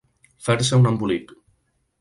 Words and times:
Fer-se 0.47 0.79
un 0.81 0.89
embolic. 0.93 1.37